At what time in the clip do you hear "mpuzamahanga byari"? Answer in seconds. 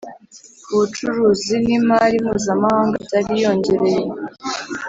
2.23-3.33